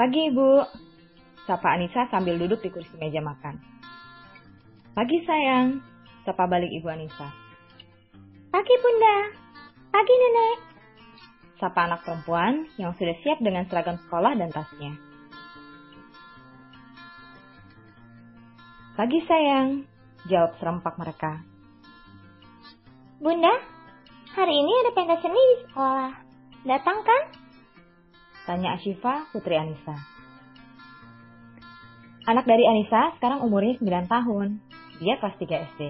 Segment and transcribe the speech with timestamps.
[0.00, 0.64] Pagi, Ibu.
[1.44, 3.60] Sapa Anissa sambil duduk di kursi meja makan.
[4.96, 5.76] Pagi, sayang.
[6.24, 7.28] Sapa balik Ibu Anissa.
[8.48, 9.16] Pagi, Bunda.
[9.92, 10.58] Pagi, Nenek.
[11.60, 14.96] Sapa anak perempuan yang sudah siap dengan seragam sekolah dan tasnya.
[18.96, 19.84] Pagi, sayang.
[20.32, 21.44] Jawab serempak mereka.
[23.20, 23.52] Bunda,
[24.32, 26.12] hari ini ada pentas seni di sekolah.
[26.64, 27.39] Datang kan?
[28.50, 29.94] Tanya Ashifa, putri Anissa.
[32.26, 34.58] Anak dari Anissa sekarang umurnya 9 tahun.
[34.98, 35.82] Dia kelas 3 SD.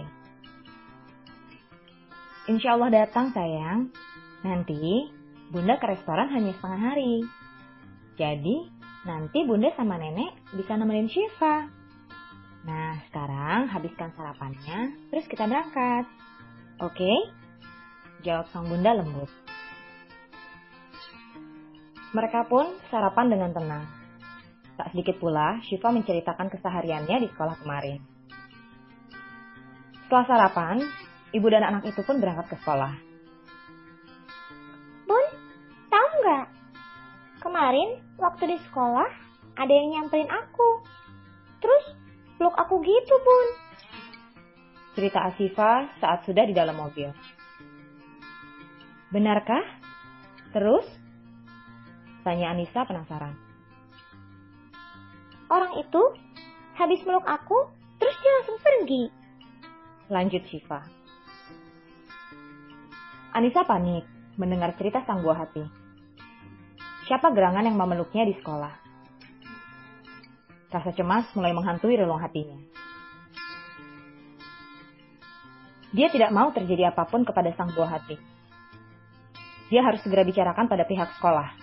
[2.53, 3.89] Insya Allah datang sayang.
[4.45, 5.09] Nanti
[5.49, 7.25] Bunda ke restoran hanya setengah hari.
[8.21, 8.69] Jadi
[9.09, 11.65] nanti Bunda sama Nenek bisa nemenin Syifa.
[12.69, 16.05] Nah sekarang habiskan sarapannya, terus kita berangkat.
[16.85, 17.33] Oke?
[18.21, 19.50] Jawab sang Bunda lembut.
[22.11, 23.85] Mereka pun sarapan dengan tenang.
[24.75, 28.01] Tak sedikit pula, Syifa menceritakan kesehariannya di sekolah kemarin.
[30.09, 30.77] Setelah sarapan,
[31.31, 32.91] ibu dan anak itu pun berangkat ke sekolah.
[35.07, 35.27] Bun,
[35.87, 36.47] tahu nggak?
[37.47, 37.89] Kemarin
[38.19, 39.07] waktu di sekolah
[39.55, 40.83] ada yang nyamperin aku.
[41.63, 41.95] Terus
[42.41, 43.49] peluk aku gitu, Bun.
[44.99, 47.15] Cerita Asifa saat sudah di dalam mobil.
[49.15, 49.63] Benarkah?
[50.51, 51.00] Terus?
[52.31, 53.35] Tanya Anissa penasaran.
[55.51, 55.99] Orang itu
[56.79, 57.67] habis meluk aku,
[57.99, 59.03] terus dia langsung pergi.
[60.07, 60.79] Lanjut Syifa.
[63.35, 64.07] Anissa panik
[64.39, 65.67] mendengar cerita sang buah hati.
[67.11, 68.79] Siapa gerangan yang memeluknya di sekolah?
[70.71, 72.63] Rasa cemas mulai menghantui relung hatinya.
[75.91, 78.15] Dia tidak mau terjadi apa pun kepada sang buah hati.
[79.67, 81.60] Dia harus segera bicarakan pada pihak sekolah.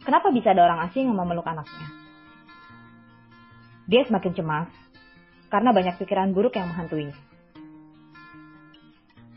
[0.00, 1.88] Kenapa bisa ada orang asing yang memeluk anaknya?
[3.90, 4.70] Dia semakin cemas
[5.50, 7.18] karena banyak pikiran buruk yang menghantuinya.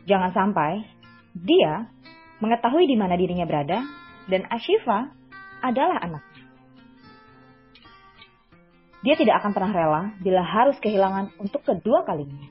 [0.05, 0.85] Jangan sampai
[1.33, 1.89] dia
[2.37, 3.81] mengetahui di mana dirinya berada
[4.29, 5.09] dan Ashifa
[5.63, 6.43] adalah anaknya.
[9.03, 12.47] Dia tidak akan pernah rela bila harus kehilangan untuk kedua kalinya.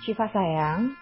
[0.00, 0.96] Shiva sayang,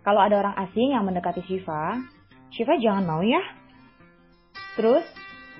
[0.00, 2.00] kalau ada orang asing yang mendekati Shiva,
[2.48, 3.40] Shiva jangan mau ya.
[4.78, 5.04] Terus,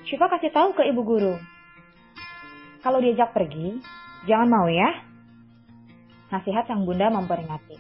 [0.08, 1.34] Shiva kasih tahu ke ibu guru.
[2.80, 3.82] Kalau diajak pergi,
[4.24, 4.88] jangan mau ya.
[6.32, 7.76] Nasihat sang bunda memperingati.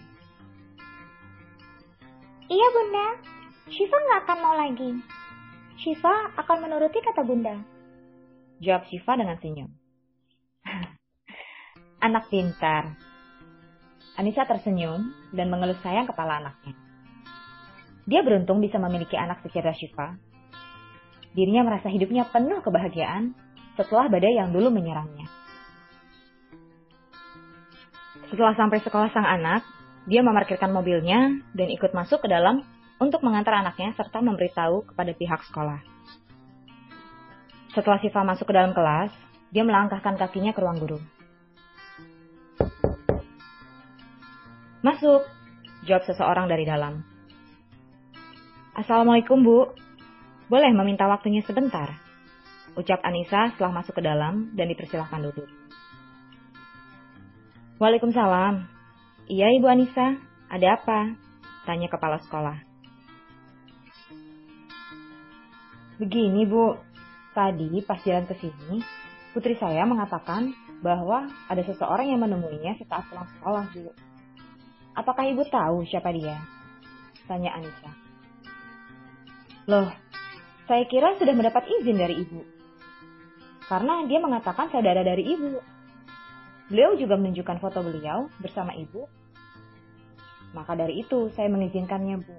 [2.48, 3.06] Iya bunda,
[3.68, 4.90] Shiva nggak akan mau lagi.
[5.78, 7.54] Shiva akan menuruti kata bunda.
[8.58, 9.70] Jawab Shiva dengan senyum.
[12.06, 12.96] Anak pintar.
[14.18, 16.87] Anissa tersenyum dan mengelus sayang kepala anaknya.
[18.08, 20.16] Dia beruntung bisa memiliki anak secerdas Shiva.
[21.36, 23.36] Dirinya merasa hidupnya penuh kebahagiaan
[23.76, 25.28] setelah badai yang dulu menyerangnya.
[28.32, 29.60] Setelah sampai sekolah sang anak,
[30.08, 32.64] dia memarkirkan mobilnya dan ikut masuk ke dalam
[32.96, 35.84] untuk mengantar anaknya serta memberitahu kepada pihak sekolah.
[37.76, 39.12] Setelah Siva masuk ke dalam kelas,
[39.52, 40.98] dia melangkahkan kakinya ke ruang guru.
[44.80, 45.28] Masuk,
[45.84, 47.17] jawab seseorang dari dalam.
[48.78, 49.74] Assalamualaikum, Bu.
[50.46, 51.98] Boleh meminta waktunya sebentar?
[52.78, 55.50] Ucap Anissa setelah masuk ke dalam dan dipersilahkan duduk.
[57.82, 58.70] Waalaikumsalam.
[59.26, 60.14] Iya, Ibu Anissa.
[60.46, 61.10] Ada apa?
[61.66, 62.54] Tanya kepala sekolah.
[65.98, 66.78] Begini, Bu.
[67.34, 68.78] Tadi pas jalan ke sini,
[69.34, 70.54] putri saya mengatakan
[70.86, 73.90] bahwa ada seseorang yang menemuinya setelah pulang sekolah, Bu.
[74.94, 76.38] Apakah ibu tahu siapa dia?
[77.26, 78.07] Tanya Anissa.
[79.68, 79.92] Loh,
[80.64, 82.40] saya kira sudah mendapat izin dari ibu.
[83.68, 85.60] Karena dia mengatakan saudara dari ibu.
[86.72, 89.04] Beliau juga menunjukkan foto beliau bersama ibu.
[90.56, 92.32] Maka dari itu saya mengizinkannya, Bu.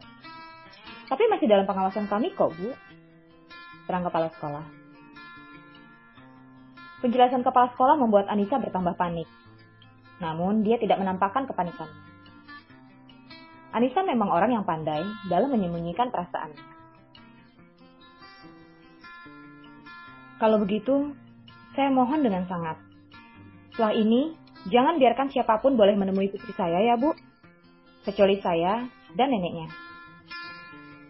[1.06, 2.74] Tapi masih dalam pengawasan kami kok, Bu.
[3.86, 4.66] Terang kepala sekolah.
[7.06, 9.30] Penjelasan kepala sekolah membuat Anissa bertambah panik.
[10.18, 12.10] Namun dia tidak menampakkan kepanikannya.
[13.70, 16.79] Anissa memang orang yang pandai dalam menyembunyikan perasaannya.
[20.40, 21.12] Kalau begitu,
[21.76, 22.80] saya mohon dengan sangat.
[23.76, 24.40] Setelah ini,
[24.72, 27.12] jangan biarkan siapa pun boleh menemui putri saya ya, Bu.
[28.08, 28.88] Kecuali saya
[29.20, 29.68] dan neneknya.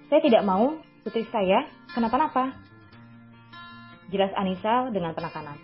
[0.09, 2.57] Saya tidak mau putri saya kenapa-napa.
[4.09, 5.61] Jelas Anissa dengan penekanan.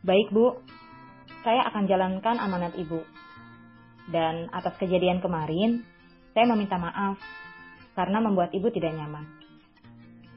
[0.00, 0.56] Baik, Bu.
[1.44, 3.04] Saya akan jalankan amanat Ibu.
[4.08, 5.84] Dan atas kejadian kemarin,
[6.32, 7.20] saya meminta maaf
[7.92, 9.41] karena membuat ibu tidak nyaman.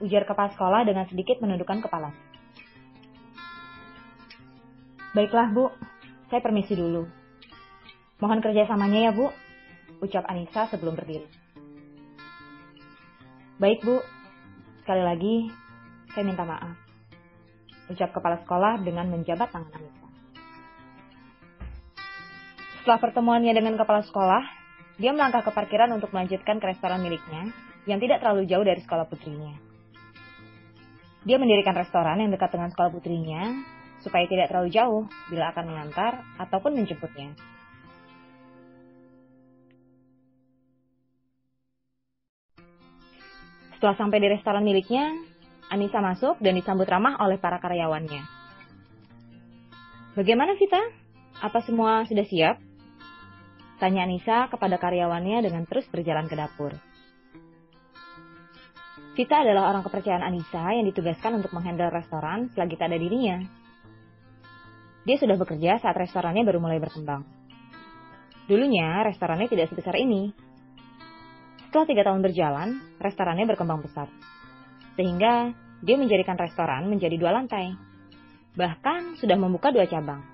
[0.03, 2.11] Ujar kepala sekolah dengan sedikit menundukkan kepala.
[5.15, 5.71] Baiklah, Bu.
[6.27, 7.07] Saya permisi dulu.
[8.19, 9.31] Mohon kerjasamanya ya, Bu.
[10.03, 11.23] Ucap Anissa sebelum berdiri.
[13.55, 14.03] Baik, Bu.
[14.83, 15.35] Sekali lagi,
[16.11, 16.75] saya minta maaf.
[17.87, 20.07] Ucap kepala sekolah dengan menjabat tangan Anissa.
[22.83, 24.43] Setelah pertemuannya dengan kepala sekolah,
[24.99, 27.55] dia melangkah ke parkiran untuk melanjutkan ke restoran miliknya
[27.87, 29.74] yang tidak terlalu jauh dari sekolah putrinya.
[31.25, 33.49] Dia mendirikan restoran yang dekat dengan sekolah putrinya
[34.05, 37.33] supaya tidak terlalu jauh bila akan mengantar ataupun menjemputnya.
[43.73, 45.09] Setelah sampai di restoran miliknya,
[45.73, 48.21] Anissa masuk dan disambut ramah oleh para karyawannya.
[50.13, 50.79] Bagaimana Vita?
[51.41, 52.55] Apa semua sudah siap?
[53.81, 56.71] Tanya Anissa kepada karyawannya dengan terus berjalan ke dapur.
[59.15, 63.39] Vita adalah orang kepercayaan Anissa yang ditugaskan untuk menghandle restoran selagi tak ada dirinya.
[65.07, 67.23] Dia sudah bekerja saat restorannya baru mulai berkembang.
[68.51, 70.35] Dulunya, restorannya tidak sebesar ini.
[71.63, 72.69] Setelah tiga tahun berjalan,
[72.99, 74.11] restorannya berkembang pesat.
[74.99, 77.71] Sehingga, dia menjadikan restoran menjadi dua lantai.
[78.59, 80.27] Bahkan sudah membuka dua cabang,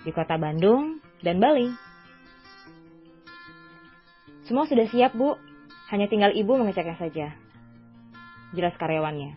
[0.00, 1.68] di kota Bandung dan Bali.
[4.48, 5.36] Semua sudah siap, Bu.
[5.92, 7.41] Hanya tinggal ibu mengeceknya saja
[8.52, 9.36] jelas karyawannya.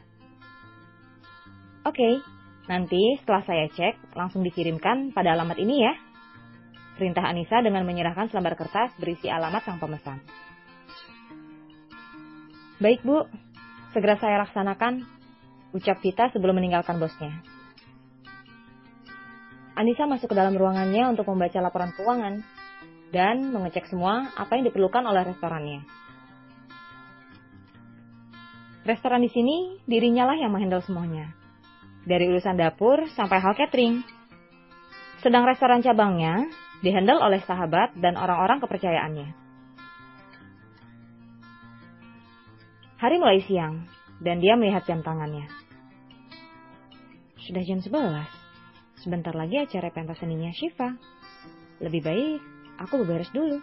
[1.86, 2.22] Oke,
[2.66, 5.94] nanti setelah saya cek, langsung dikirimkan pada alamat ini ya.
[6.96, 10.24] Perintah Anissa dengan menyerahkan selembar kertas berisi alamat sang pemesan.
[12.80, 13.28] Baik Bu,
[13.92, 15.04] segera saya laksanakan,
[15.76, 17.44] ucap Vita sebelum meninggalkan bosnya.
[19.76, 22.40] Anissa masuk ke dalam ruangannya untuk membaca laporan keuangan
[23.12, 26.05] dan mengecek semua apa yang diperlukan oleh restorannya.
[28.86, 31.34] Restoran di sini dirinya lah yang menghandle semuanya.
[32.06, 34.06] Dari urusan dapur sampai hal catering.
[35.26, 36.46] Sedang restoran cabangnya
[36.86, 39.34] dihandle oleh sahabat dan orang-orang kepercayaannya.
[43.02, 43.90] Hari mulai siang
[44.22, 45.50] dan dia melihat jam tangannya.
[47.42, 49.02] Sudah jam 11.
[49.02, 50.94] Sebentar lagi acara pentas seninya Shiva.
[51.82, 52.40] Lebih baik
[52.86, 53.58] aku beberes dulu.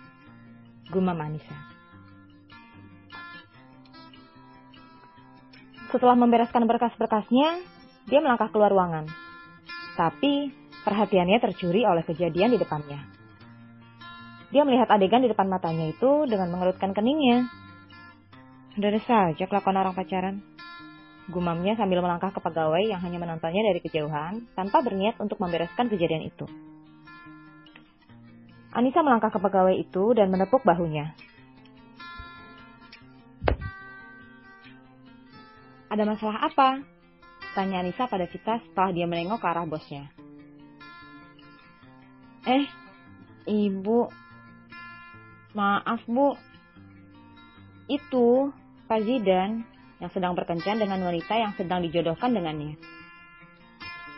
[0.91, 1.72] Gumam Anissa.
[5.93, 7.61] Setelah membereskan berkas-berkasnya,
[8.09, 9.05] dia melangkah keluar ruangan.
[9.93, 10.49] Tapi,
[10.89, 13.05] perhatiannya tercuri oleh kejadian di depannya.
[14.49, 17.45] Dia melihat adegan di depan matanya itu dengan mengerutkan keningnya.
[18.73, 20.41] Ada saja kelakuan orang pacaran.
[21.29, 26.25] Gumamnya sambil melangkah ke pegawai yang hanya menontonnya dari kejauhan tanpa berniat untuk membereskan kejadian
[26.25, 26.49] itu.
[28.73, 31.32] Anissa melangkah ke pegawai itu dan menepuk bahunya.
[35.93, 36.81] Ada masalah apa?
[37.53, 40.09] Tanya Anissa pada Vita setelah dia menengok ke arah bosnya.
[42.49, 42.65] Eh,
[43.45, 44.09] ibu.
[45.53, 46.33] Maaf, bu.
[47.93, 48.57] Itu
[48.89, 49.69] Pak Zidan
[50.01, 52.81] yang sedang berkencan dengan wanita yang sedang dijodohkan dengannya.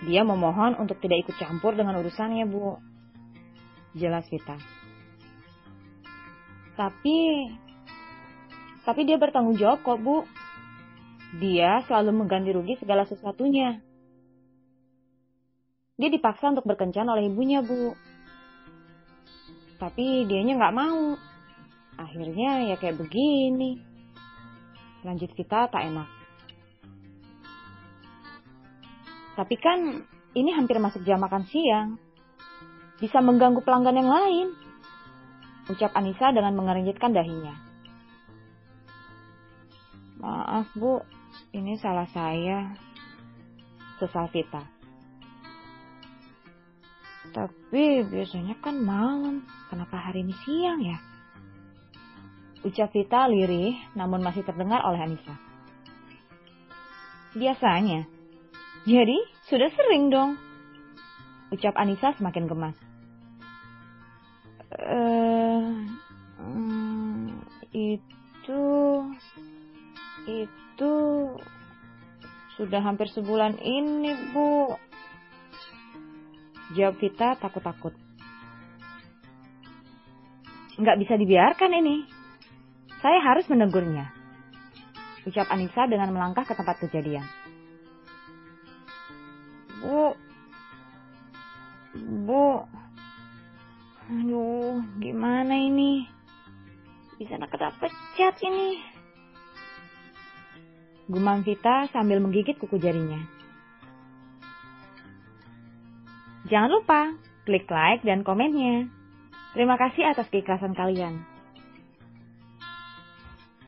[0.06, 2.78] Dia memohon untuk tidak ikut campur dengan urusannya, Bu.
[3.98, 4.54] Jelas Vita.
[6.78, 7.18] Tapi,
[8.86, 10.22] tapi dia bertanggung jawab kok, Bu.
[11.42, 13.82] Dia selalu mengganti rugi segala sesuatunya.
[15.94, 17.94] Dia dipaksa untuk berkencan oleh ibunya, Bu.
[19.78, 21.14] Tapi dianya nggak mau.
[21.98, 23.78] Akhirnya ya kayak begini.
[25.06, 26.08] Lanjut kita tak enak.
[29.34, 29.78] Tapi kan
[30.34, 31.98] ini hampir masuk jam makan siang.
[33.02, 34.48] Bisa mengganggu pelanggan yang lain.
[35.66, 37.54] Ucap Anissa dengan mengeringitkan dahinya.
[40.22, 41.02] Maaf, Bu.
[41.54, 42.74] Ini salah saya.
[43.98, 44.62] Sesal Vita.
[47.30, 49.46] Tapi biasanya kan malam.
[49.70, 50.98] Kenapa hari ini siang ya?
[52.64, 55.36] Ucap Vita lirih namun masih terdengar oleh Anissa.
[57.34, 58.06] Biasanya.
[58.84, 60.36] Jadi sudah sering dong.
[61.54, 62.76] Ucap Anissa semakin gemas.
[64.74, 65.70] Eh,
[67.74, 68.14] itu
[68.44, 68.60] itu
[70.28, 70.92] itu
[72.54, 74.78] sudah hampir sebulan ini, Bu.
[76.78, 77.94] Jawab Vita takut-takut.
[80.78, 81.96] Nggak bisa dibiarkan ini.
[83.02, 84.10] Saya harus menegurnya.
[85.26, 87.26] Ucap Anissa dengan melangkah ke tempat kejadian.
[89.82, 90.14] Bu.
[92.26, 92.46] Bu.
[94.04, 96.04] Aduh, gimana ini?
[97.18, 98.93] Bisa nak pecat ini.
[101.04, 103.20] Gumam Vita sambil menggigit kuku jarinya.
[106.48, 107.00] Jangan lupa
[107.44, 108.88] klik like dan komennya.
[109.52, 111.33] Terima kasih atas keikhlasan kalian.